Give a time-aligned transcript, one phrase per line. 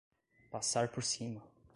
[0.49, 1.43] Passar por cima